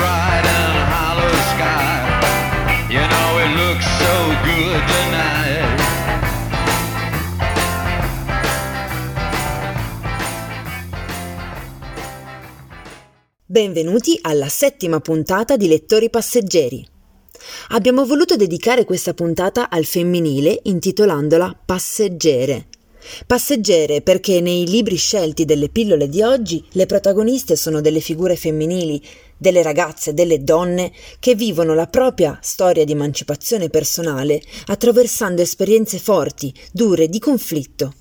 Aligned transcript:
bright 0.00 0.46
and 0.46 0.78
hollow 0.92 1.34
sky. 1.52 1.92
You 2.88 3.04
know 3.12 3.30
it 3.44 3.50
looks 3.60 3.86
so 4.00 4.14
good 4.48 4.82
tonight. 4.88 5.78
Benvenuti 13.44 14.18
alla 14.22 14.48
settima 14.48 15.00
puntata 15.00 15.56
di 15.56 15.68
Lettori 15.68 16.08
Passeggeri. 16.08 16.86
Abbiamo 17.70 18.06
voluto 18.06 18.36
dedicare 18.36 18.84
questa 18.84 19.12
puntata 19.12 19.68
al 19.68 19.84
femminile 19.84 20.60
intitolandola 20.62 21.58
Passeggere. 21.64 22.69
Passeggere 23.26 24.02
perché 24.02 24.40
nei 24.40 24.66
libri 24.66 24.96
scelti 24.96 25.44
delle 25.44 25.68
pillole 25.68 26.08
di 26.08 26.22
oggi 26.22 26.64
le 26.72 26.86
protagoniste 26.86 27.56
sono 27.56 27.80
delle 27.80 28.00
figure 28.00 28.36
femminili, 28.36 29.02
delle 29.36 29.62
ragazze, 29.62 30.14
delle 30.14 30.42
donne 30.42 30.92
che 31.18 31.34
vivono 31.34 31.74
la 31.74 31.86
propria 31.86 32.38
storia 32.42 32.84
di 32.84 32.92
emancipazione 32.92 33.70
personale 33.70 34.42
attraversando 34.66 35.42
esperienze 35.42 35.98
forti, 35.98 36.52
dure, 36.72 37.08
di 37.08 37.18
conflitto. 37.18 37.94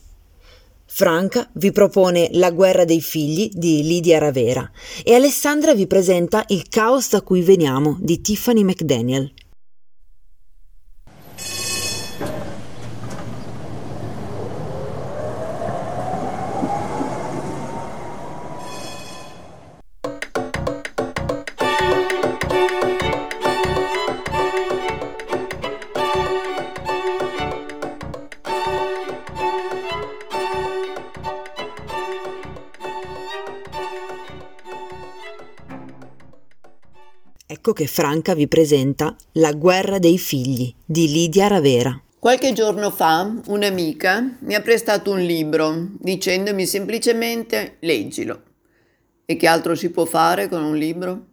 Franca 0.92 1.48
vi 1.54 1.72
propone 1.72 2.30
La 2.34 2.52
guerra 2.52 2.84
dei 2.84 3.00
figli 3.00 3.50
di 3.54 3.84
Lidia 3.84 4.18
Ravera 4.18 4.70
e 5.04 5.14
Alessandra 5.14 5.74
vi 5.76 5.86
presenta 5.86 6.44
Il 6.48 6.68
caos 6.68 7.10
da 7.10 7.22
cui 7.22 7.42
veniamo 7.42 7.96
di 8.02 8.20
Tiffany 8.22 8.64
McDaniel. 8.64 9.32
Ecco 37.52 37.74
che 37.74 37.88
Franca 37.88 38.36
vi 38.36 38.48
presenta 38.48 39.16
La 39.32 39.54
guerra 39.54 39.98
dei 39.98 40.20
figli 40.20 40.72
di 40.86 41.08
Lidia 41.08 41.48
Ravera. 41.48 42.00
Qualche 42.20 42.54
giorno 42.54 42.92
fa 42.92 43.42
un'amica 43.48 44.38
mi 44.42 44.54
ha 44.54 44.62
prestato 44.62 45.10
un 45.10 45.20
libro 45.20 45.88
dicendomi 45.98 46.68
semplicemente 46.68 47.78
leggilo. 47.80 48.44
E 49.26 49.36
che 49.36 49.48
altro 49.48 49.74
si 49.74 49.90
può 49.90 50.06
fare 50.06 50.48
con 50.48 50.64
un 50.64 50.78
libro? 50.78 51.26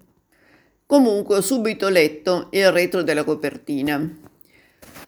Comunque 0.87 1.37
ho 1.37 1.43
subito 1.43 1.91
letto 1.91 2.49
il 2.53 2.73
retro 2.73 3.03
della 3.03 3.23
copertina. 3.23 4.19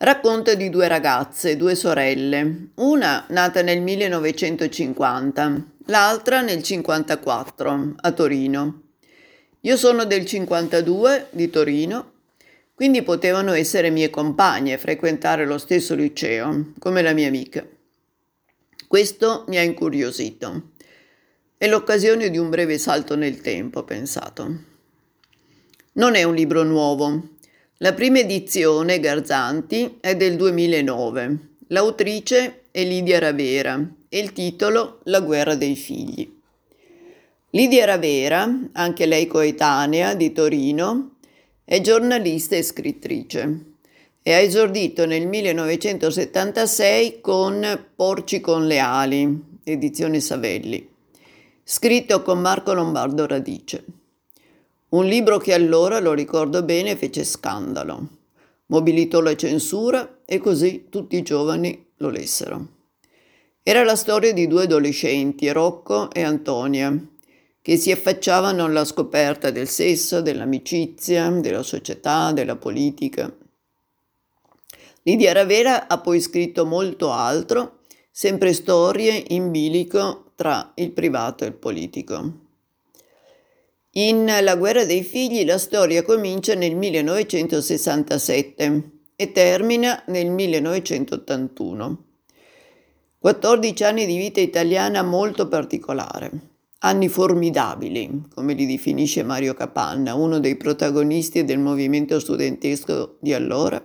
Racconta 0.01 0.53
di 0.53 0.69
due 0.69 0.89
ragazze, 0.89 1.57
due 1.57 1.75
sorelle, 1.75 2.73
una 2.75 3.25
nata 3.31 3.63
nel 3.63 3.81
1950, 3.81 5.65
l'altra 5.87 6.43
nel 6.43 6.59
1954 6.59 7.95
a 7.97 8.13
Torino. 8.13 8.83
Io 9.69 9.77
sono 9.77 10.07
del 10.07 10.25
52 10.25 11.27
di 11.29 11.51
Torino, 11.51 12.13
quindi 12.73 13.03
potevano 13.03 13.53
essere 13.53 13.91
mie 13.91 14.09
compagne 14.09 14.73
e 14.73 14.79
frequentare 14.79 15.45
lo 15.45 15.59
stesso 15.59 15.95
liceo, 15.95 16.73
come 16.79 17.03
la 17.03 17.13
mia 17.13 17.29
amica. 17.29 17.67
Questo 18.87 19.45
mi 19.49 19.59
ha 19.59 19.63
incuriosito. 19.63 20.71
È 21.59 21.69
l'occasione 21.69 22.31
di 22.31 22.39
un 22.39 22.49
breve 22.49 22.79
salto 22.79 23.15
nel 23.15 23.43
tempo, 23.43 23.81
ho 23.81 23.85
pensato. 23.85 24.59
Non 25.93 26.15
è 26.15 26.23
un 26.23 26.35
libro 26.35 26.63
nuovo. 26.63 27.33
La 27.77 27.93
prima 27.93 28.21
edizione, 28.21 28.99
Garzanti, 29.01 29.99
è 30.01 30.17
del 30.17 30.37
2009. 30.37 31.39
L'autrice 31.67 32.63
è 32.71 32.83
Lidia 32.85 33.19
Ravera 33.19 33.87
e 34.09 34.19
il 34.19 34.33
titolo 34.33 35.01
La 35.05 35.21
guerra 35.21 35.57
dei 35.57 35.77
figli. 35.77 36.37
Lidia 37.53 37.87
Ravera, 37.87 38.69
anche 38.73 39.07
lei 39.07 39.27
coetanea 39.27 40.13
di 40.13 40.33
Torino, 40.33 41.13
è 41.65 41.81
giornalista 41.81 42.57
e 42.57 42.63
scrittrice 42.63 43.65
e 44.23 44.35
ha 44.35 44.39
esordito 44.39 45.07
nel 45.07 45.27
1976 45.27 47.23
con 47.23 47.87
Porci 47.97 48.41
con 48.41 48.67
le 48.67 48.79
ali, 48.79 49.61
edizione 49.65 50.21
Savelli, 50.21 50.87
scritto 51.65 52.21
con 52.21 52.39
Marco 52.39 52.75
Lombardo 52.75 53.27
Radice. 53.27 53.83
Un 54.91 55.07
libro 55.07 55.39
che 55.39 55.55
allora, 55.55 56.01
lo 56.01 56.13
ricordo 56.13 56.63
bene, 56.63 56.97
fece 56.97 57.25
scandalo, 57.25 58.09
mobilitò 58.67 59.23
la 59.23 59.35
censura 59.35 60.19
e 60.27 60.37
così 60.37 60.89
tutti 60.91 61.17
i 61.17 61.23
giovani 61.23 61.93
lo 61.97 62.11
lessero. 62.11 62.67
Era 63.63 63.85
la 63.85 63.97
storia 63.97 64.35
di 64.35 64.47
due 64.47 64.65
adolescenti, 64.65 65.51
Rocco 65.51 66.11
e 66.11 66.23
Antonia, 66.23 66.95
che 67.69 67.77
si 67.77 67.93
affacciavano 67.93 68.65
alla 68.65 68.87
scoperta 68.87 69.51
del 69.51 69.69
sesso, 69.69 70.23
dell'amicizia, 70.23 71.29
della 71.29 71.63
società, 71.63 72.33
della 72.33 72.57
politica. 72.57 73.31
Lidia 75.03 75.35
Ravera 75.35 75.87
ha 75.87 76.01
poi 76.01 76.19
scritto 76.19 76.65
molto 76.65 77.13
altro, 77.13 77.81
sempre 78.11 78.55
storie 78.55 79.23
in 79.29 79.51
bilico 79.51 80.33
tra 80.35 80.73
il 80.77 80.93
privato 80.93 81.45
e 81.45 81.49
il 81.49 81.53
politico. 81.53 82.33
In 83.91 84.25
La 84.25 84.57
guerra 84.57 84.87
dei 84.87 85.03
figli 85.03 85.45
la 85.45 85.59
storia 85.59 86.03
comincia 86.03 86.55
nel 86.55 86.75
1967 86.75 88.91
e 89.15 89.31
termina 89.31 90.05
nel 90.07 90.31
1981. 90.31 92.05
14 93.19 93.85
anni 93.85 94.07
di 94.07 94.17
vita 94.17 94.41
italiana 94.41 95.03
molto 95.03 95.49
particolare. 95.49 96.57
Anni 96.81 97.09
formidabili, 97.09 98.29
come 98.33 98.55
li 98.55 98.65
definisce 98.65 99.25
Mario 99.25 99.53
Capanna, 99.53 100.15
uno 100.15 100.39
dei 100.39 100.57
protagonisti 100.57 101.45
del 101.45 101.59
movimento 101.59 102.21
studentesco 102.21 103.17
di 103.19 103.33
allora, 103.33 103.85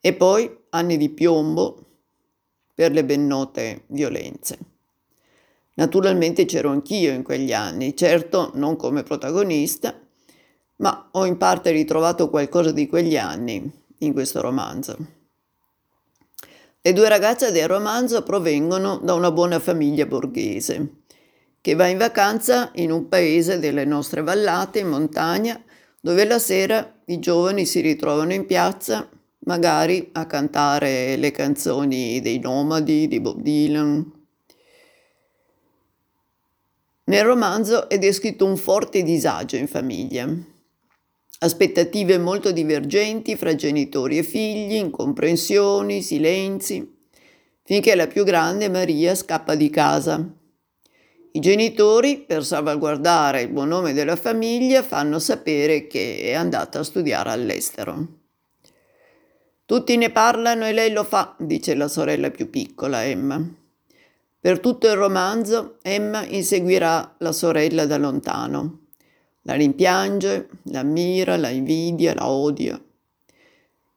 e 0.00 0.12
poi 0.14 0.50
anni 0.70 0.96
di 0.96 1.10
piombo 1.10 1.86
per 2.74 2.90
le 2.90 3.04
ben 3.04 3.24
note 3.24 3.84
violenze. 3.86 4.58
Naturalmente 5.74 6.44
c'ero 6.44 6.70
anch'io 6.70 7.12
in 7.12 7.22
quegli 7.22 7.52
anni, 7.52 7.94
certo 7.94 8.50
non 8.54 8.74
come 8.74 9.04
protagonista, 9.04 9.96
ma 10.78 11.08
ho 11.12 11.24
in 11.24 11.36
parte 11.36 11.70
ritrovato 11.70 12.30
qualcosa 12.30 12.72
di 12.72 12.88
quegli 12.88 13.16
anni 13.16 13.70
in 13.98 14.12
questo 14.12 14.40
romanzo. 14.40 14.96
Le 16.82 16.92
due 16.92 17.08
ragazze 17.08 17.52
del 17.52 17.68
romanzo 17.68 18.24
provengono 18.24 18.98
da 18.98 19.14
una 19.14 19.30
buona 19.30 19.60
famiglia 19.60 20.06
borghese 20.06 20.98
che 21.60 21.74
va 21.74 21.86
in 21.86 21.98
vacanza 21.98 22.70
in 22.76 22.90
un 22.90 23.08
paese 23.08 23.58
delle 23.58 23.84
nostre 23.84 24.22
vallate 24.22 24.78
in 24.78 24.88
montagna 24.88 25.62
dove 26.00 26.24
la 26.24 26.38
sera 26.38 27.00
i 27.06 27.18
giovani 27.18 27.66
si 27.66 27.80
ritrovano 27.80 28.32
in 28.32 28.46
piazza 28.46 29.08
magari 29.40 30.08
a 30.12 30.26
cantare 30.26 31.16
le 31.16 31.30
canzoni 31.30 32.20
dei 32.20 32.38
nomadi 32.38 33.08
di 33.08 33.20
Bob 33.20 33.40
Dylan. 33.40 34.18
Nel 37.04 37.24
romanzo 37.24 37.88
è 37.88 37.98
descritto 37.98 38.46
un 38.46 38.56
forte 38.56 39.02
disagio 39.02 39.56
in 39.56 39.66
famiglia, 39.66 40.28
aspettative 41.40 42.18
molto 42.18 42.52
divergenti 42.52 43.36
fra 43.36 43.54
genitori 43.54 44.18
e 44.18 44.22
figli, 44.22 44.74
incomprensioni, 44.74 46.02
silenzi, 46.02 46.98
finché 47.64 47.94
la 47.96 48.06
più 48.06 48.24
grande, 48.24 48.68
Maria, 48.68 49.14
scappa 49.14 49.56
di 49.56 49.70
casa 49.70 50.39
i 51.32 51.38
genitori, 51.38 52.18
per 52.18 52.44
salvaguardare 52.44 53.42
il 53.42 53.50
buon 53.50 53.68
nome 53.68 53.92
della 53.92 54.16
famiglia, 54.16 54.82
fanno 54.82 55.20
sapere 55.20 55.86
che 55.86 56.22
è 56.22 56.32
andata 56.32 56.80
a 56.80 56.82
studiare 56.82 57.30
all'estero. 57.30 58.06
Tutti 59.64 59.96
ne 59.96 60.10
parlano 60.10 60.66
e 60.66 60.72
lei 60.72 60.90
lo 60.90 61.04
fa, 61.04 61.36
dice 61.38 61.76
la 61.76 61.86
sorella 61.86 62.30
più 62.30 62.50
piccola, 62.50 63.04
Emma. 63.04 63.40
Per 64.40 64.58
tutto 64.58 64.88
il 64.88 64.94
romanzo 64.94 65.76
Emma 65.82 66.24
inseguirà 66.24 67.14
la 67.18 67.30
sorella 67.30 67.86
da 67.86 67.96
lontano. 67.96 68.86
La 69.42 69.54
rimpiange, 69.54 70.48
la 70.64 70.80
ammira, 70.80 71.36
la 71.36 71.50
invidia, 71.50 72.12
la 72.12 72.28
odia. 72.28 72.82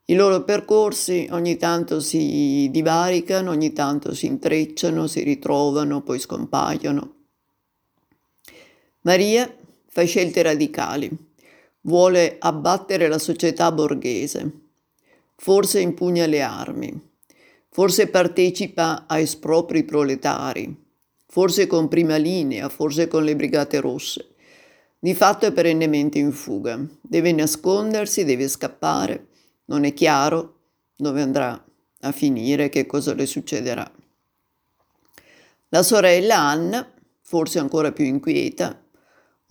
I 0.06 0.14
loro 0.14 0.44
percorsi 0.44 1.28
ogni 1.32 1.58
tanto 1.58 2.00
si 2.00 2.68
divaricano, 2.70 3.50
ogni 3.50 3.74
tanto 3.74 4.14
si 4.14 4.28
intrecciano, 4.28 5.08
si 5.08 5.24
ritrovano, 5.24 6.04
poi 6.04 6.20
scompaiono. 6.20 7.23
Maria 9.04 9.54
fa 9.90 10.06
scelte 10.06 10.42
radicali, 10.42 11.10
vuole 11.82 12.38
abbattere 12.40 13.10
la 13.10 13.20
società 13.20 13.70
borghese, 13.70 14.52
forse 15.36 15.82
impugna 15.82 16.26
le 16.26 16.42
armi, 16.42 17.12
forse 17.70 18.08
partecipa 18.08 19.04
a 19.06 19.20
espropri 19.20 19.84
proletari, 19.84 20.74
forse 21.28 21.68
con 21.68 21.90
prima 21.90 22.16
linea, 22.16 22.70
forse 22.70 23.08
con 23.08 23.26
le 23.26 23.36
brigate 23.36 23.82
rosse. 23.82 24.36
Di 25.00 25.14
fatto 25.14 25.46
è 25.46 25.52
perennemente 25.52 26.18
in 26.18 26.32
fuga, 26.32 26.80
deve 27.02 27.34
nascondersi, 27.34 28.24
deve 28.24 28.48
scappare, 28.48 29.28
non 29.66 29.84
è 29.84 29.94
chiaro 29.94 30.60
dove 30.96 31.22
andrà 31.22 31.62
a 32.02 32.12
finire, 32.14 32.70
che 32.70 32.86
cosa 32.86 33.14
le 33.14 33.26
succederà. 33.26 33.92
La 35.70 35.84
sorella 35.84 36.38
Anna, 36.40 36.90
forse 37.20 37.60
ancora 37.60 37.92
più 37.92 38.06
inquieta, 38.06 38.83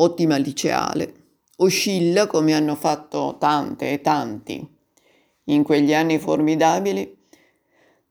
ottima 0.02 0.37
liceale, 0.37 1.14
oscilla 1.56 2.26
come 2.26 2.54
hanno 2.54 2.75
fatto 2.75 3.37
tante 3.38 3.93
e 3.93 4.00
tanti 4.00 4.69
in 5.46 5.62
quegli 5.62 5.93
anni 5.93 6.19
formidabili 6.19 7.20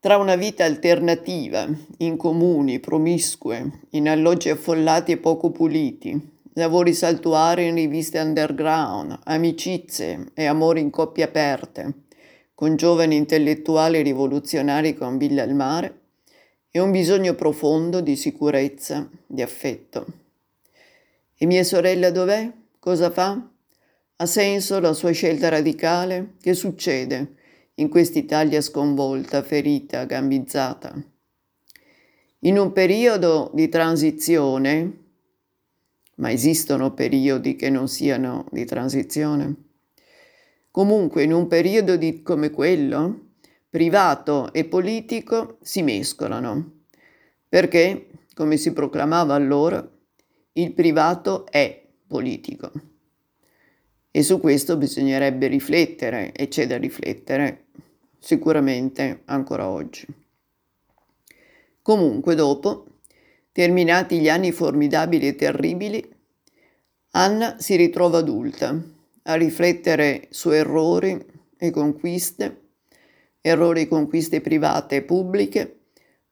tra 0.01 0.17
una 0.17 0.35
vita 0.35 0.65
alternativa, 0.65 1.67
in 1.97 2.17
comuni, 2.17 2.79
promiscue, 2.79 3.81
in 3.91 4.09
alloggi 4.09 4.49
affollati 4.49 5.11
e 5.11 5.17
poco 5.17 5.51
puliti, 5.51 6.39
lavori 6.53 6.91
saltuari 6.91 7.67
in 7.67 7.75
riviste 7.75 8.19
underground, 8.19 9.19
amicizie 9.25 10.31
e 10.33 10.45
amori 10.45 10.81
in 10.81 10.89
coppie 10.89 11.25
aperte, 11.25 12.05
con 12.55 12.77
giovani 12.77 13.15
intellettuali 13.15 14.01
rivoluzionari 14.01 14.95
con 14.95 15.19
villa 15.19 15.43
al 15.43 15.53
mare, 15.53 15.99
e 16.71 16.79
un 16.79 16.89
bisogno 16.89 17.35
profondo 17.35 18.01
di 18.01 18.15
sicurezza, 18.15 19.07
di 19.27 19.43
affetto. 19.43 20.20
E 21.41 21.47
mia 21.47 21.63
sorella 21.63 22.11
dov'è? 22.11 22.53
Cosa 22.77 23.09
fa? 23.09 23.49
Ha 24.17 24.25
senso 24.27 24.79
la 24.79 24.93
sua 24.93 25.09
scelta 25.09 25.49
radicale? 25.49 26.35
Che 26.39 26.53
succede? 26.53 27.39
in 27.81 27.89
quest'Italia 27.89 28.61
sconvolta, 28.61 29.41
ferita, 29.41 30.05
gambizzata. 30.05 30.93
In 32.41 32.59
un 32.59 32.71
periodo 32.73 33.49
di 33.55 33.69
transizione, 33.69 34.99
ma 36.17 36.31
esistono 36.31 36.93
periodi 36.93 37.55
che 37.55 37.71
non 37.71 37.87
siano 37.87 38.45
di 38.51 38.65
transizione, 38.65 39.55
comunque 40.69 41.23
in 41.23 41.33
un 41.33 41.47
periodo 41.47 41.95
di, 41.95 42.21
come 42.21 42.51
quello, 42.51 43.29
privato 43.67 44.53
e 44.53 44.65
politico 44.65 45.57
si 45.61 45.81
mescolano, 45.81 46.83
perché, 47.49 48.09
come 48.35 48.57
si 48.57 48.73
proclamava 48.73 49.33
allora, 49.33 49.89
il 50.53 50.73
privato 50.73 51.45
è 51.47 51.87
politico. 52.07 52.71
E 54.11 54.23
su 54.23 54.39
questo 54.39 54.75
bisognerebbe 54.77 55.47
riflettere 55.47 56.31
e 56.33 56.47
c'è 56.47 56.67
da 56.67 56.77
riflettere 56.77 57.67
sicuramente 58.19 59.21
ancora 59.25 59.69
oggi. 59.69 60.05
Comunque 61.81 62.35
dopo, 62.35 62.97
terminati 63.51 64.19
gli 64.19 64.29
anni 64.29 64.51
formidabili 64.51 65.27
e 65.27 65.35
terribili, 65.35 66.19
Anna 67.13 67.59
si 67.59 67.75
ritrova 67.75 68.19
adulta 68.19 68.73
a 69.23 69.35
riflettere 69.35 70.27
su 70.29 70.49
errori 70.51 71.25
e 71.57 71.69
conquiste, 71.69 72.61
errori 73.41 73.81
e 73.81 73.87
conquiste 73.89 74.39
private 74.39 74.97
e 74.97 75.01
pubbliche, 75.01 75.80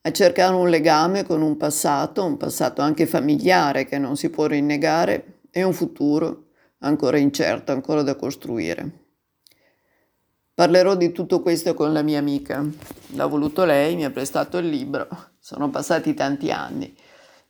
a 0.01 0.11
cercare 0.11 0.55
un 0.55 0.69
legame 0.69 1.23
con 1.23 1.41
un 1.41 1.57
passato, 1.57 2.23
un 2.23 2.37
passato 2.37 2.81
anche 2.81 3.05
familiare 3.05 3.85
che 3.85 3.97
non 3.97 4.15
si 4.15 4.29
può 4.29 4.45
rinnegare, 4.45 5.39
e 5.51 5.63
un 5.63 5.73
futuro 5.73 6.45
ancora 6.79 7.17
incerto, 7.17 7.71
ancora 7.71 8.01
da 8.01 8.15
costruire. 8.15 9.07
Parlerò 10.53 10.95
di 10.95 11.11
tutto 11.11 11.41
questo 11.41 11.73
con 11.73 11.93
la 11.93 12.01
mia 12.01 12.19
amica. 12.19 12.65
L'ha 13.13 13.25
voluto 13.25 13.63
lei, 13.65 13.95
mi 13.95 14.05
ha 14.05 14.11
prestato 14.11 14.57
il 14.57 14.67
libro. 14.67 15.07
Sono 15.39 15.69
passati 15.69 16.13
tanti 16.13 16.51
anni, 16.51 16.93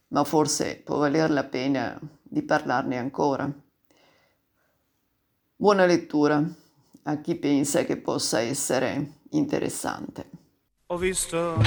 ma 0.10 0.24
forse 0.24 0.82
può 0.84 0.98
valer 0.98 1.32
la 1.32 1.44
pena 1.44 2.00
di 2.22 2.44
parlarne 2.44 2.98
ancora. 2.98 3.52
Buona 5.56 5.86
lettura 5.86 6.42
a 7.04 7.18
chi 7.18 7.36
pensa 7.36 7.84
che 7.84 7.98
possa 7.98 8.40
essere 8.40 9.14
interessante. 9.32 10.30
Ho 10.86 10.98
visto 10.98 11.58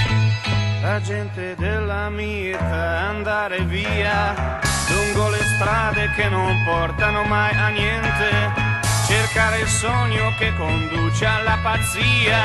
la 0.83 0.99
gente 0.99 1.55
della 1.55 2.09
mita 2.09 3.07
andare 3.07 3.63
via 3.63 4.59
lungo 4.89 5.29
le 5.29 5.41
strade 5.55 6.11
che 6.13 6.27
non 6.27 6.61
portano 6.65 7.23
mai 7.23 7.55
a 7.55 7.69
niente. 7.69 8.71
Cercare 9.07 9.61
il 9.61 9.67
sogno 9.67 10.33
che 10.37 10.53
conduce 10.55 11.25
alla 11.25 11.57
pazzia, 11.63 12.41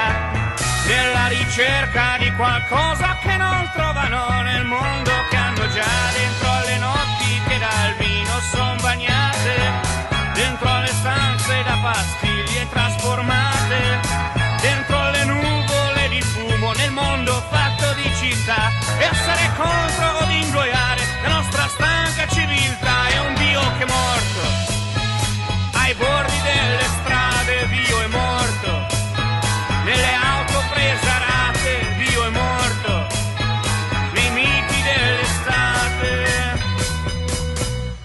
nella 0.86 1.26
ricerca 1.26 2.16
di 2.18 2.30
qualcosa 2.32 3.16
che 3.20 3.36
non 3.36 3.70
trovano 3.74 4.42
nel 4.42 4.64
mondo 4.64 4.87
contro 19.58 20.06
o 20.22 20.30
ingoiare 20.30 21.02
la 21.22 21.28
nostra 21.28 21.66
stanca 21.66 22.26
civiltà 22.28 23.08
è 23.08 23.18
un 23.18 23.34
Dio 23.34 23.60
che 23.76 23.84
è 23.84 23.86
morto. 23.86 24.40
Ai 25.74 25.94
bordi 25.94 26.40
delle 26.42 26.86
strade 27.00 27.66
Dio 27.66 28.00
è 28.00 28.06
morto. 28.06 28.86
Nelle 29.84 30.12
auto 30.14 30.62
prese 30.72 31.08
a 31.08 31.18
rate 31.26 31.72
Dio 31.98 32.24
è 32.24 32.30
morto. 32.30 33.06
Nei 34.12 34.30
miti 34.30 34.82
dell'estate 34.88 36.12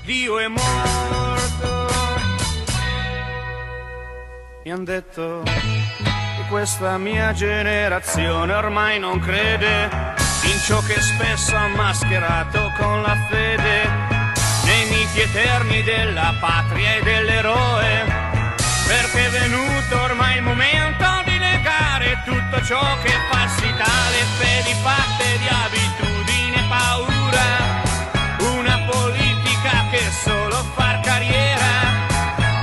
Dio 0.05 0.39
è 0.39 0.47
morto. 0.47 1.87
Mi 4.63 4.71
han 4.71 4.83
detto 4.83 5.43
che 5.43 6.45
questa 6.49 6.97
mia 6.97 7.31
generazione 7.33 8.53
ormai 8.53 8.97
non 8.97 9.19
crede 9.19 10.12
in 10.45 10.59
ciò 10.59 10.81
che 10.81 10.99
spesso 11.01 11.55
ha 11.55 11.67
mascherato 11.67 12.71
con 12.77 13.01
la 13.01 13.17
fede 13.29 13.89
nei 14.65 14.85
miti 14.89 15.21
eterni 15.21 15.83
della 15.83 16.35
patria 16.39 16.95
e 16.95 17.01
dell'eroe, 17.01 18.05
perché 18.87 19.25
è 19.25 19.29
venuto 19.29 20.01
ormai 20.01 20.37
il 20.37 20.43
momento 20.43 21.05
di 21.25 21.37
negare 21.37 22.21
tutto 22.25 22.61
ciò 22.63 22.97
che 23.01 23.09
è 23.09 23.19
falsità, 23.31 23.91
le 24.11 24.23
fedi 24.37 24.73
fatte 24.81 25.37
di 25.37 25.47
abitudine 25.47 26.57
e 26.57 26.67
paura, 26.67 28.51
una 28.55 28.79
politica 28.89 29.85
che 29.91 30.11
solo 30.23 30.63
far 30.75 30.99
carriera, 31.01 31.71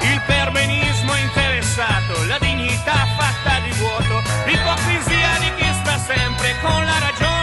il 0.03 0.23
perbenismo 0.27 1.15
interessato, 1.17 2.25
la 2.27 2.39
dignità 2.39 3.07
fatta 3.17 3.61
di 3.61 3.71
vuoto, 3.79 4.23
l'ipocrisia 4.47 5.39
di 5.39 5.55
chi 5.57 5.73
sta 5.81 5.99
sempre 5.99 6.57
con 6.61 6.85
la 6.85 6.99
ragione 6.99 7.40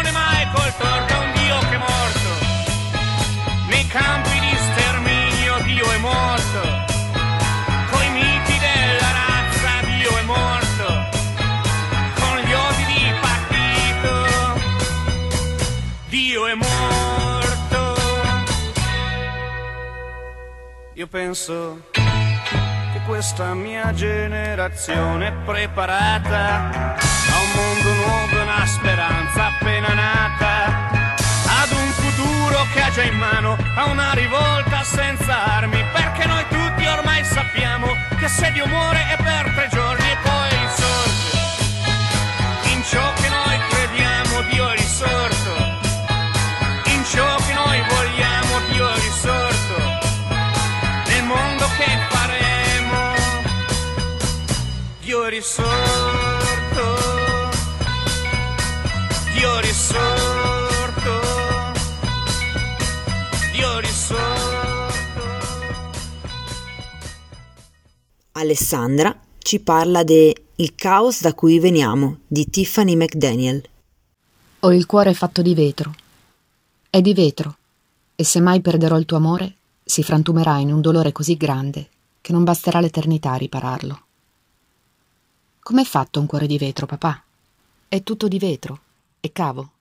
Io 20.98 21.06
penso 21.06 21.90
che 21.92 23.00
questa 23.06 23.54
mia 23.54 23.94
generazione 23.94 25.28
è 25.28 25.32
preparata 25.46 26.96
a 26.96 27.38
un 27.40 27.52
mondo 27.54 27.94
nuovo, 27.94 28.42
una 28.42 28.66
speranza 28.66 29.46
appena 29.46 29.94
nata, 29.94 30.96
ad 31.62 31.70
un 31.70 31.88
futuro 31.92 32.66
che 32.74 32.82
ha 32.82 32.90
già 32.90 33.04
in 33.04 33.16
mano, 33.16 33.56
a 33.76 33.86
una 33.86 34.12
rivolta 34.14 34.84
senza 34.84 35.58
armi, 35.58 35.84
perché 35.94 36.26
noi 36.26 36.44
tutti 36.50 36.88
ormai 36.88 37.24
sappiamo 37.24 37.86
che 38.18 38.28
se 38.28 38.52
Dio 38.54 38.66
muore 38.66 38.98
è 39.10 39.18
per 39.18 39.54
tre 39.54 39.68
giorni 39.70 39.77
Alessandra 68.40 69.20
ci 69.40 69.60
parla 69.60 70.04
de 70.04 70.44
Il 70.58 70.76
caos 70.76 71.22
da 71.22 71.34
cui 71.34 71.58
veniamo 71.58 72.20
di 72.28 72.48
Tiffany 72.48 72.96
McDaniel. 72.96 73.68
Ho 74.60 74.72
il 74.72 74.86
cuore 74.86 75.16
fatto 75.16 75.42
di 75.42 75.56
vetro. 75.56 75.96
È 76.88 77.02
di 77.02 77.16
vetro. 77.16 77.58
E 78.16 78.24
se 78.24 78.40
mai 78.40 78.62
perderò 78.62 79.00
il 79.00 79.06
tuo 79.06 79.18
amore, 79.18 79.56
si 79.84 80.04
frantumerà 80.04 80.60
in 80.60 80.72
un 80.72 80.82
dolore 80.82 81.12
così 81.12 81.36
grande 81.36 81.90
che 82.22 82.32
non 82.32 82.44
basterà 82.44 82.80
l'eternità 82.80 83.32
a 83.32 83.38
ripararlo. 83.38 84.02
Com'è 85.60 85.84
fatto 85.84 86.20
un 86.20 86.28
cuore 86.28 86.46
di 86.46 86.60
vetro, 86.60 86.86
papà? 86.86 87.24
È 87.88 88.04
tutto 88.04 88.28
di 88.28 88.38
vetro. 88.38 88.82
E 89.20 89.32
cavo. 89.32 89.72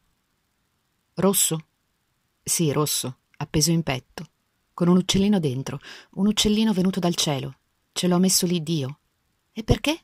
Rosso? 1.17 1.65
Sì, 2.43 2.73
rosso, 2.73 3.17
appeso 3.37 3.71
in 3.71 3.83
petto, 3.83 4.27
con 4.73 4.89
un 4.89 4.97
uccellino 4.97 5.39
dentro, 5.41 5.79
un 6.13 6.27
uccellino 6.27 6.73
venuto 6.73 7.01
dal 7.01 7.15
cielo. 7.15 7.56
Ce 7.97 8.09
l'ho 8.09 8.19
messo 8.19 8.45
lì 8.45 8.63
Dio. 8.63 8.99
E 9.55 9.65
perché? 9.65 9.99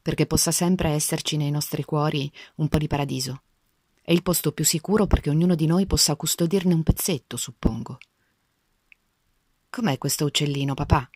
Perché 0.00 0.24
possa 0.24 0.50
sempre 0.50 0.92
esserci 0.92 1.36
nei 1.36 1.50
nostri 1.50 1.84
cuori 1.84 2.32
un 2.54 2.68
po' 2.68 2.78
di 2.78 2.86
paradiso. 2.86 3.42
È 4.00 4.12
il 4.12 4.22
posto 4.22 4.52
più 4.52 4.64
sicuro 4.64 5.06
perché 5.06 5.28
ognuno 5.28 5.54
di 5.54 5.66
noi 5.66 5.84
possa 5.84 6.16
custodirne 6.16 6.72
un 6.72 6.82
pezzetto, 6.82 7.36
suppongo. 7.36 7.98
Com'è 9.68 9.98
questo 9.98 10.24
uccellino, 10.24 10.72
papà? 10.72 11.10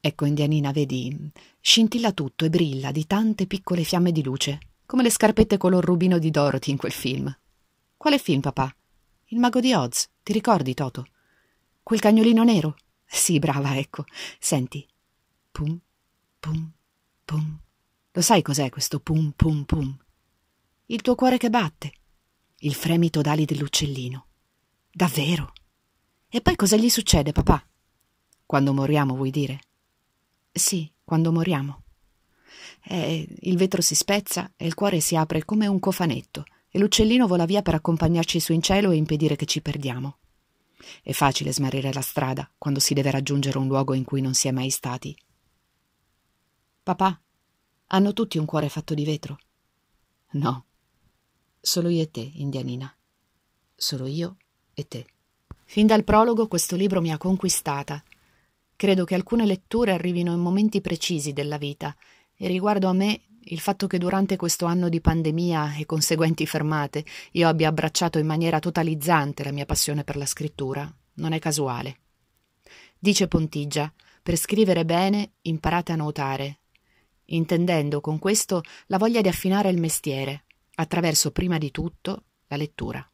Ecco, 0.00 0.24
Indianina, 0.24 0.72
vedi, 0.72 1.16
scintilla 1.60 2.10
tutto 2.10 2.44
e 2.44 2.50
brilla 2.50 2.90
di 2.90 3.06
tante 3.06 3.46
piccole 3.46 3.84
fiamme 3.84 4.10
di 4.10 4.24
luce, 4.24 4.58
come 4.84 5.04
le 5.04 5.10
scarpette 5.10 5.58
color 5.58 5.84
rubino 5.84 6.18
di 6.18 6.32
Dorothy 6.32 6.72
in 6.72 6.76
quel 6.76 6.90
film. 6.90 7.32
Quale 7.96 8.18
film, 8.18 8.40
papà? 8.40 8.74
Il 9.26 9.38
mago 9.38 9.60
di 9.60 9.72
Oz, 9.74 10.08
ti 10.24 10.32
ricordi, 10.32 10.74
Toto? 10.74 11.06
Quel 11.84 12.00
cagnolino 12.00 12.42
nero? 12.42 12.74
Sì, 13.04 13.38
brava, 13.38 13.78
ecco. 13.78 14.06
Senti. 14.40 14.84
Pum, 15.56 15.80
pum, 16.38 16.70
pum. 17.24 17.58
Lo 18.12 18.20
sai 18.20 18.42
cos'è 18.42 18.68
questo 18.68 19.00
pum, 19.00 19.32
pum, 19.34 19.64
pum? 19.64 19.96
Il 20.84 21.00
tuo 21.00 21.14
cuore 21.14 21.38
che 21.38 21.48
batte. 21.48 21.92
Il 22.58 22.74
fremito 22.74 23.22
d'ali 23.22 23.46
dell'uccellino. 23.46 24.26
Davvero? 24.92 25.54
E 26.28 26.42
poi 26.42 26.56
cosa 26.56 26.76
gli 26.76 26.90
succede, 26.90 27.32
papà? 27.32 27.66
Quando 28.44 28.74
moriamo, 28.74 29.16
vuoi 29.16 29.30
dire? 29.30 29.60
Sì, 30.52 30.92
quando 31.02 31.32
moriamo. 31.32 31.84
E 32.82 33.26
il 33.40 33.56
vetro 33.56 33.80
si 33.80 33.94
spezza 33.94 34.52
e 34.58 34.66
il 34.66 34.74
cuore 34.74 35.00
si 35.00 35.16
apre 35.16 35.46
come 35.46 35.66
un 35.66 35.80
cofanetto 35.80 36.44
e 36.68 36.78
l'uccellino 36.78 37.26
vola 37.26 37.46
via 37.46 37.62
per 37.62 37.76
accompagnarci 37.76 38.40
su 38.40 38.52
in 38.52 38.60
cielo 38.60 38.90
e 38.90 38.96
impedire 38.96 39.36
che 39.36 39.46
ci 39.46 39.62
perdiamo. 39.62 40.18
È 41.02 41.12
facile 41.12 41.50
smarrire 41.50 41.94
la 41.94 42.02
strada 42.02 42.46
quando 42.58 42.78
si 42.78 42.92
deve 42.92 43.10
raggiungere 43.10 43.56
un 43.56 43.68
luogo 43.68 43.94
in 43.94 44.04
cui 44.04 44.20
non 44.20 44.34
si 44.34 44.48
è 44.48 44.50
mai 44.50 44.68
stati. 44.68 45.16
Papà, 46.86 47.20
hanno 47.88 48.12
tutti 48.12 48.38
un 48.38 48.44
cuore 48.44 48.68
fatto 48.68 48.94
di 48.94 49.04
vetro? 49.04 49.38
No, 50.34 50.66
solo 51.60 51.88
io 51.88 52.02
e 52.02 52.12
te, 52.12 52.30
Indianina. 52.34 52.96
Solo 53.74 54.06
io 54.06 54.36
e 54.72 54.86
te. 54.86 55.04
Fin 55.64 55.88
dal 55.88 56.04
prologo 56.04 56.46
questo 56.46 56.76
libro 56.76 57.00
mi 57.00 57.10
ha 57.10 57.18
conquistata. 57.18 58.00
Credo 58.76 59.04
che 59.04 59.16
alcune 59.16 59.46
letture 59.46 59.90
arrivino 59.90 60.32
in 60.32 60.38
momenti 60.38 60.80
precisi 60.80 61.32
della 61.32 61.58
vita 61.58 61.92
e 62.36 62.46
riguardo 62.46 62.86
a 62.86 62.92
me 62.92 63.20
il 63.40 63.58
fatto 63.58 63.88
che 63.88 63.98
durante 63.98 64.36
questo 64.36 64.66
anno 64.66 64.88
di 64.88 65.00
pandemia 65.00 65.74
e 65.74 65.86
conseguenti 65.86 66.46
fermate 66.46 67.04
io 67.32 67.48
abbia 67.48 67.66
abbracciato 67.66 68.20
in 68.20 68.26
maniera 68.26 68.60
totalizzante 68.60 69.42
la 69.42 69.50
mia 69.50 69.66
passione 69.66 70.04
per 70.04 70.16
la 70.16 70.24
scrittura 70.24 70.88
non 71.14 71.32
è 71.32 71.40
casuale. 71.40 71.98
Dice 72.96 73.26
Pontigia, 73.26 73.92
per 74.22 74.36
scrivere 74.36 74.84
bene 74.84 75.32
imparate 75.42 75.90
a 75.90 75.96
nuotare, 75.96 76.60
intendendo 77.26 78.00
con 78.00 78.18
questo 78.18 78.62
la 78.86 78.98
voglia 78.98 79.20
di 79.20 79.28
affinare 79.28 79.70
il 79.70 79.78
mestiere, 79.78 80.44
attraverso 80.76 81.30
prima 81.30 81.58
di 81.58 81.70
tutto 81.70 82.24
la 82.48 82.56
lettura. 82.56 83.08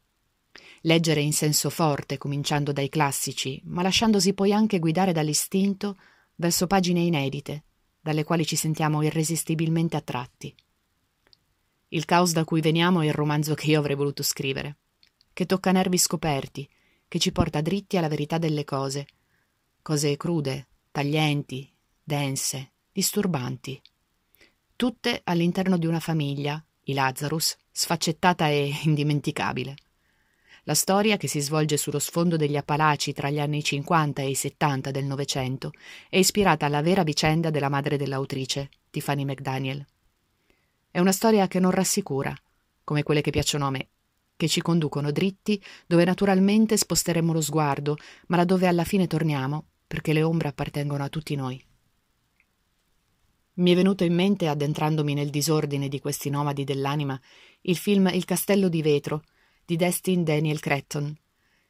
Leggere 0.81 1.21
in 1.21 1.33
senso 1.33 1.69
forte, 1.69 2.17
cominciando 2.17 2.71
dai 2.71 2.89
classici, 2.89 3.61
ma 3.65 3.81
lasciandosi 3.81 4.33
poi 4.33 4.51
anche 4.53 4.79
guidare 4.79 5.11
dall'istinto 5.11 5.97
verso 6.35 6.67
pagine 6.67 6.99
inedite, 6.99 7.63
dalle 8.01 8.23
quali 8.23 8.45
ci 8.45 8.55
sentiamo 8.55 9.01
irresistibilmente 9.01 9.95
attratti. 9.95 10.53
Il 11.89 12.05
caos 12.05 12.33
da 12.33 12.43
cui 12.43 12.59
veniamo 12.59 13.01
è 13.01 13.05
il 13.05 13.13
romanzo 13.13 13.53
che 13.53 13.67
io 13.67 13.79
avrei 13.79 13.95
voluto 13.95 14.23
scrivere, 14.23 14.77
che 15.31 15.45
tocca 15.45 15.71
nervi 15.71 15.97
scoperti, 15.97 16.67
che 17.07 17.19
ci 17.19 17.31
porta 17.31 17.61
dritti 17.61 17.97
alla 17.97 18.07
verità 18.07 18.37
delle 18.37 18.65
cose, 18.65 19.07
cose 19.81 20.17
crude, 20.17 20.67
taglienti, 20.91 21.71
dense, 22.03 22.73
disturbanti, 22.91 23.81
tutte 24.75 25.21
all'interno 25.23 25.77
di 25.77 25.85
una 25.85 25.99
famiglia, 25.99 26.63
i 26.85 26.93
Lazarus, 26.93 27.55
sfaccettata 27.71 28.47
e 28.49 28.71
indimenticabile. 28.83 29.75
La 30.65 30.75
storia, 30.75 31.17
che 31.17 31.27
si 31.27 31.41
svolge 31.41 31.75
sullo 31.75 31.99
sfondo 31.99 32.37
degli 32.37 32.55
Appalachi 32.55 33.11
tra 33.11 33.29
gli 33.29 33.39
anni 33.39 33.61
50 33.61 34.21
e 34.21 34.29
i 34.29 34.35
70 34.35 34.91
del 34.91 35.03
Novecento, 35.03 35.71
è 36.09 36.17
ispirata 36.17 36.65
alla 36.65 36.81
vera 36.81 37.03
vicenda 37.03 37.49
della 37.49 37.67
madre 37.67 37.97
dell'autrice, 37.97 38.69
Tiffany 38.89 39.25
McDaniel. 39.25 39.85
È 40.89 40.99
una 40.99 41.11
storia 41.11 41.47
che 41.47 41.59
non 41.59 41.71
rassicura, 41.71 42.33
come 42.83 43.03
quelle 43.03 43.21
che 43.21 43.31
piacciono 43.31 43.67
a 43.67 43.71
me, 43.71 43.87
che 44.37 44.47
ci 44.47 44.61
conducono 44.61 45.11
dritti 45.11 45.61
dove 45.85 46.05
naturalmente 46.05 46.77
sposteremo 46.77 47.33
lo 47.33 47.41
sguardo, 47.41 47.97
ma 48.27 48.37
laddove 48.37 48.67
alla 48.67 48.83
fine 48.83 49.07
torniamo, 49.07 49.65
perché 49.85 50.13
le 50.13 50.23
ombre 50.23 50.47
appartengono 50.47 51.03
a 51.03 51.09
tutti 51.09 51.35
noi. 51.35 51.61
Mi 53.55 53.71
è 53.71 53.75
venuto 53.75 54.03
in 54.03 54.15
mente, 54.15 54.47
addentrandomi 54.47 55.13
nel 55.13 55.29
disordine 55.29 55.87
di 55.87 55.99
questi 55.99 56.31
nomadi 56.31 56.63
dell'anima, 56.63 57.19
il 57.61 57.77
film 57.77 58.09
Il 58.11 58.25
castello 58.25 58.67
di 58.67 58.81
vetro 58.81 59.21
di 59.63 59.75
Destin 59.75 60.23
Daniel 60.23 60.59
Cretton, 60.59 61.15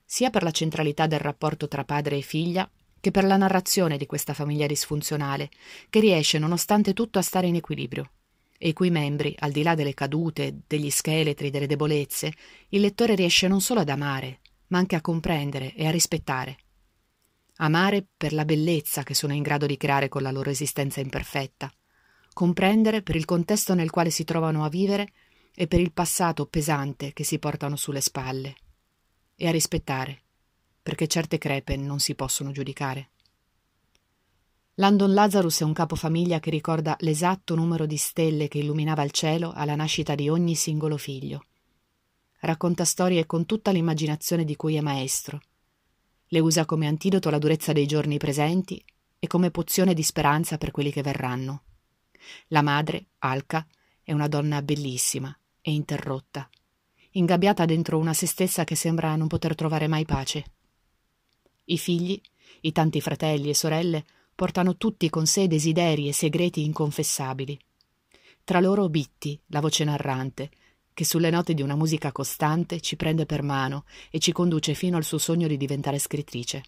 sia 0.05 0.29
per 0.29 0.43
la 0.43 0.51
centralità 0.51 1.07
del 1.07 1.19
rapporto 1.19 1.67
tra 1.67 1.83
padre 1.83 2.17
e 2.17 2.21
figlia, 2.21 2.69
che 3.01 3.11
per 3.11 3.25
la 3.25 3.35
narrazione 3.35 3.97
di 3.97 4.05
questa 4.05 4.33
famiglia 4.33 4.65
disfunzionale, 4.65 5.49
che 5.89 5.99
riesce 5.99 6.39
nonostante 6.39 6.93
tutto 6.93 7.19
a 7.19 7.21
stare 7.21 7.47
in 7.47 7.55
equilibrio, 7.55 8.11
e 8.57 8.69
i 8.69 8.73
cui 8.73 8.89
membri, 8.89 9.35
al 9.39 9.51
di 9.51 9.61
là 9.61 9.75
delle 9.75 9.93
cadute, 9.93 10.61
degli 10.65 10.89
scheletri, 10.89 11.49
delle 11.49 11.67
debolezze, 11.67 12.33
il 12.69 12.79
lettore 12.79 13.13
riesce 13.15 13.49
non 13.49 13.59
solo 13.59 13.81
ad 13.81 13.89
amare, 13.89 14.39
ma 14.67 14.77
anche 14.77 14.95
a 14.95 15.01
comprendere 15.01 15.75
e 15.75 15.85
a 15.85 15.91
rispettare. 15.91 16.59
Amare 17.57 18.07
per 18.17 18.33
la 18.33 18.45
bellezza 18.45 19.03
che 19.03 19.13
sono 19.13 19.33
in 19.33 19.43
grado 19.43 19.65
di 19.65 19.77
creare 19.77 20.09
con 20.09 20.21
la 20.21 20.31
loro 20.31 20.49
esistenza 20.49 20.99
imperfetta, 20.99 21.71
comprendere 22.33 23.03
per 23.03 23.15
il 23.15 23.25
contesto 23.25 23.73
nel 23.75 23.91
quale 23.91 24.09
si 24.09 24.23
trovano 24.23 24.65
a 24.65 24.69
vivere 24.69 25.13
e 25.53 25.67
per 25.67 25.79
il 25.79 25.93
passato 25.93 26.47
pesante 26.47 27.13
che 27.13 27.23
si 27.23 27.37
portano 27.37 27.75
sulle 27.75 28.01
spalle, 28.01 28.55
e 29.35 29.47
a 29.47 29.51
rispettare, 29.51 30.21
perché 30.81 31.07
certe 31.07 31.37
crepe 31.37 31.77
non 31.77 31.99
si 31.99 32.15
possono 32.15 32.51
giudicare. 32.51 33.09
Landon 34.77 35.13
Lazarus 35.13 35.61
è 35.61 35.63
un 35.63 35.73
capofamiglia 35.73 36.39
che 36.39 36.49
ricorda 36.49 36.95
l'esatto 37.01 37.53
numero 37.53 37.85
di 37.85 37.97
stelle 37.97 38.47
che 38.47 38.57
illuminava 38.57 39.03
il 39.03 39.11
cielo 39.11 39.51
alla 39.53 39.75
nascita 39.75 40.15
di 40.15 40.29
ogni 40.29 40.55
singolo 40.55 40.97
figlio. 40.97 41.45
Racconta 42.39 42.83
storie 42.83 43.27
con 43.27 43.45
tutta 43.45 43.69
l'immaginazione 43.69 44.43
di 44.43 44.55
cui 44.55 44.75
è 44.75 44.81
maestro. 44.81 45.39
Le 46.33 46.39
usa 46.39 46.65
come 46.65 46.87
antidoto 46.87 47.27
alla 47.27 47.37
durezza 47.37 47.73
dei 47.73 47.85
giorni 47.85 48.17
presenti 48.17 48.83
e 49.19 49.27
come 49.27 49.51
pozione 49.51 49.93
di 49.93 50.01
speranza 50.01 50.57
per 50.57 50.71
quelli 50.71 50.91
che 50.91 51.03
verranno. 51.03 51.61
La 52.47 52.63
madre, 52.63 53.09
Alka, 53.19 53.67
è 54.01 54.13
una 54.13 54.27
donna 54.27 54.63
bellissima, 54.63 55.37
e 55.61 55.71
interrotta, 55.71 56.49
ingabbiata 57.11 57.65
dentro 57.65 57.99
una 57.99 58.15
se 58.15 58.25
stessa 58.25 58.63
che 58.63 58.73
sembra 58.73 59.15
non 59.15 59.27
poter 59.27 59.53
trovare 59.53 59.85
mai 59.85 60.05
pace. 60.05 60.45
I 61.65 61.77
figli, 61.77 62.19
i 62.61 62.71
tanti 62.71 62.99
fratelli 62.99 63.49
e 63.49 63.53
sorelle, 63.53 64.03
portano 64.33 64.75
tutti 64.75 65.11
con 65.11 65.27
sé 65.27 65.45
desideri 65.45 66.07
e 66.07 66.13
segreti 66.13 66.63
inconfessabili. 66.63 67.59
Tra 68.43 68.59
loro 68.59 68.89
Bitti, 68.89 69.39
la 69.49 69.61
voce 69.61 69.83
narrante, 69.83 70.49
che 70.93 71.05
sulle 71.05 71.29
note 71.29 71.53
di 71.53 71.61
una 71.61 71.75
musica 71.75 72.11
costante 72.11 72.79
ci 72.79 72.95
prende 72.95 73.25
per 73.25 73.41
mano 73.41 73.85
e 74.09 74.19
ci 74.19 74.31
conduce 74.31 74.73
fino 74.73 74.97
al 74.97 75.03
suo 75.03 75.17
sogno 75.17 75.47
di 75.47 75.57
diventare 75.57 75.99
scrittrice. 75.99 76.63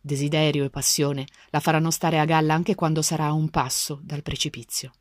Desiderio 0.00 0.64
e 0.64 0.70
passione 0.70 1.26
la 1.50 1.60
faranno 1.60 1.90
stare 1.90 2.18
a 2.18 2.24
galla 2.24 2.54
anche 2.54 2.74
quando 2.74 3.02
sarà 3.02 3.26
a 3.26 3.32
un 3.32 3.48
passo 3.50 4.00
dal 4.02 4.22
precipizio. 4.22 4.92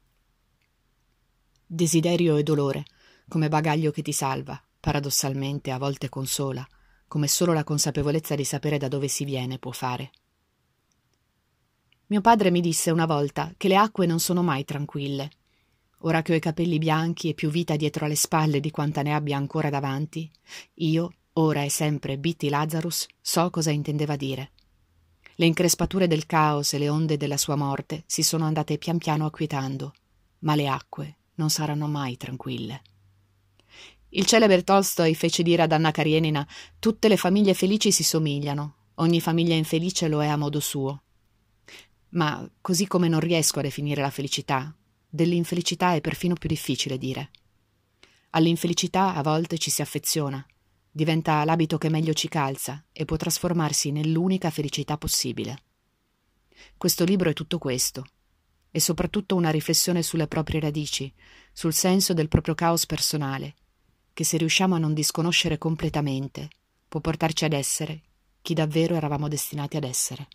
Desiderio 1.66 2.38
e 2.38 2.44
dolore 2.44 2.86
come 3.28 3.50
bagaglio 3.50 3.92
che 3.92 4.02
ti 4.02 4.14
salva, 4.14 4.62
paradossalmente 4.80 5.72
a 5.72 5.78
volte 5.78 6.08
consola, 6.08 6.66
come 7.08 7.28
solo 7.28 7.54
la 7.54 7.64
consapevolezza 7.64 8.36
di 8.36 8.44
sapere 8.44 8.78
da 8.78 8.88
dove 8.88 9.08
si 9.08 9.26
viene 9.26 9.60
può 9.60 9.72
fare. 9.72 10.12
Mio 12.08 12.22
padre 12.22 12.52
mi 12.52 12.62
disse 12.62 12.90
una 12.90 13.06
volta 13.06 13.54
che 13.58 13.68
le 13.68 13.76
acque 13.76 14.06
non 14.06 14.20
sono 14.20 14.42
mai 14.42 14.64
tranquille. 14.64 15.30
Ora 16.02 16.22
che 16.22 16.34
ho 16.34 16.36
i 16.36 16.40
capelli 16.40 16.78
bianchi 16.78 17.30
e 17.30 17.34
più 17.34 17.50
vita 17.50 17.76
dietro 17.76 18.06
alle 18.06 18.16
spalle 18.16 18.60
di 18.60 18.70
quanta 18.70 19.02
ne 19.02 19.14
abbia 19.14 19.36
ancora 19.36 19.70
davanti, 19.70 20.30
io, 20.76 21.14
ora 21.34 21.64
e 21.64 21.70
sempre 21.70 22.18
Bitty 22.18 22.50
Lazarus, 22.50 23.08
so 23.20 23.50
cosa 23.50 23.72
intendeva 23.72 24.16
dire. 24.16 24.52
Le 25.36 25.46
increspature 25.46 26.08
del 26.08 26.26
caos 26.26 26.74
e 26.74 26.78
le 26.78 26.90
onde 26.90 27.18
della 27.18 27.38
sua 27.38 27.56
morte 27.56 28.04
si 28.06 28.22
sono 28.22 28.46
andate 28.46 28.78
pian 28.78 29.00
piano 29.00 29.26
acquietando, 29.26 29.94
ma 30.40 30.56
le 30.56 30.68
acque 30.68 31.18
non 31.36 31.50
saranno 31.50 31.88
mai 31.88 32.16
tranquille. 32.18 32.82
Il 34.10 34.26
celebre 34.26 34.64
Tolstoi 34.64 35.14
fece 35.16 35.44
dire 35.44 35.64
ad 35.64 35.72
Anna 35.72 35.92
Karenina 35.92 36.48
tutte 36.80 37.08
le 37.08 37.18
famiglie 37.18 37.54
felici 37.54 37.92
si 37.92 38.04
somigliano, 38.04 38.76
ogni 38.96 39.20
famiglia 39.20 39.56
infelice 39.56 40.08
lo 40.08 40.24
è 40.24 40.28
a 40.28 40.38
modo 40.38 40.60
suo. 40.60 41.02
Ma 42.10 42.50
così 42.62 42.88
come 42.88 43.08
non 43.08 43.20
riesco 43.20 43.60
a 43.60 43.64
definire 43.64 44.02
la 44.02 44.10
felicità, 44.10 44.74
dell'infelicità 45.08 45.94
è 45.94 46.02
perfino 46.02 46.36
più 46.36 46.50
difficile 46.50 46.98
dire. 46.98 47.32
All'infelicità 48.32 49.16
a 49.16 49.22
volte 49.24 49.58
ci 49.58 49.70
si 49.70 49.82
affeziona, 49.82 50.46
diventa 50.92 51.44
l'abito 51.44 51.78
che 51.78 51.90
meglio 51.90 52.14
ci 52.14 52.28
calza 52.28 52.84
e 52.92 53.06
può 53.06 53.16
trasformarsi 53.16 53.92
nell'unica 53.92 54.50
felicità 54.50 54.98
possibile. 54.98 55.64
Questo 56.76 57.04
libro 57.04 57.30
è 57.30 57.34
tutto 57.34 57.58
questo, 57.58 58.04
e 58.72 58.80
soprattutto 58.80 59.36
una 59.36 59.50
riflessione 59.50 60.04
sulle 60.04 60.28
proprie 60.28 60.60
radici, 60.60 61.12
sul 61.54 61.74
senso 61.74 62.14
del 62.14 62.28
proprio 62.28 62.54
caos 62.56 62.86
personale, 62.86 63.56
che 64.14 64.24
se 64.24 64.38
riusciamo 64.38 64.76
a 64.76 64.80
non 64.80 64.94
disconoscere 64.94 65.58
completamente, 65.58 66.50
può 66.88 67.00
portarci 67.00 67.46
ad 67.46 67.54
essere 67.54 68.02
chi 68.42 68.54
davvero 68.54 68.96
eravamo 68.96 69.28
destinati 69.28 69.78
ad 69.78 69.84
essere. 69.84 70.28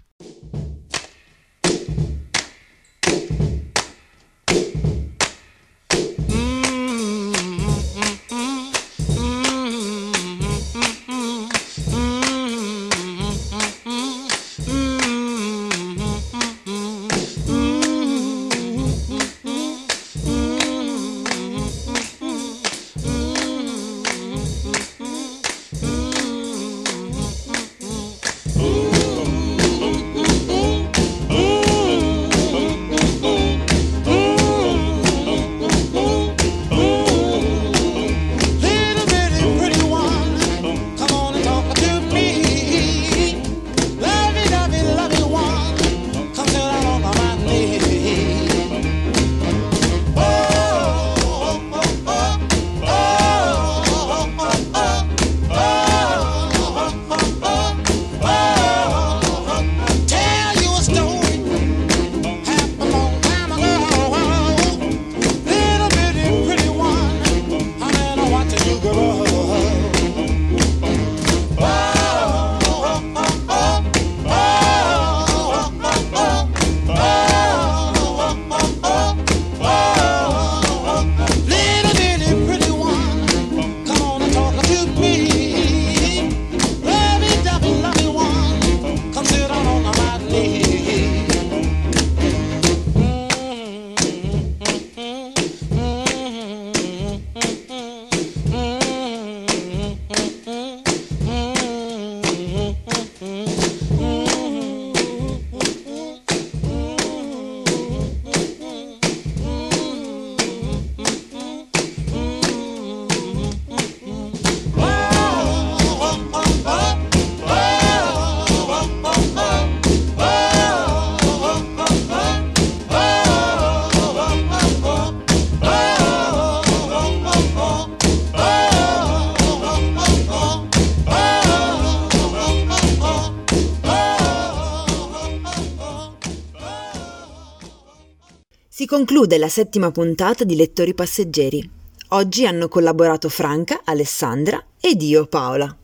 Conclude 138.92 139.38
la 139.38 139.48
settima 139.48 139.90
puntata 139.90 140.44
di 140.44 140.54
Lettori 140.54 140.92
Passeggeri. 140.92 141.66
Oggi 142.08 142.44
hanno 142.44 142.68
collaborato 142.68 143.30
Franca, 143.30 143.80
Alessandra 143.84 144.62
ed 144.78 145.00
io, 145.00 145.24
Paola. 145.28 145.74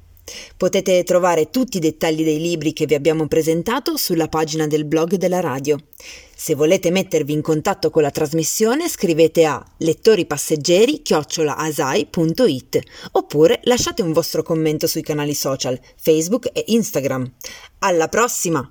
Potete 0.58 1.02
trovare 1.04 1.48
tutti 1.48 1.78
i 1.78 1.80
dettagli 1.80 2.22
dei 2.22 2.38
libri 2.38 2.74
che 2.74 2.84
vi 2.84 2.94
abbiamo 2.94 3.26
presentato 3.26 3.96
sulla 3.96 4.28
pagina 4.28 4.66
del 4.66 4.84
blog 4.84 5.14
della 5.14 5.40
radio. 5.40 5.78
Se 6.36 6.54
volete 6.54 6.90
mettervi 6.90 7.32
in 7.32 7.40
contatto 7.40 7.88
con 7.88 8.02
la 8.02 8.10
trasmissione 8.10 8.90
scrivete 8.90 9.46
a 9.46 9.64
lettoripasseggeri-asai.it 9.78 12.78
oppure 13.12 13.60
lasciate 13.62 14.02
un 14.02 14.12
vostro 14.12 14.42
commento 14.42 14.86
sui 14.86 15.00
canali 15.00 15.32
social 15.32 15.80
Facebook 15.96 16.50
e 16.52 16.62
Instagram. 16.66 17.32
Alla 17.78 18.08
prossima! 18.08 18.70